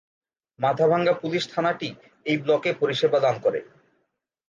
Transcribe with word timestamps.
Mathabhanga 0.59 1.13
police 1.13 1.43
থানাটি 1.53 1.89
এই 2.25 2.37
ব্লকে 2.37 2.71
পরিষেবা 2.81 3.19
দান 3.19 3.35
করে। 3.39 3.59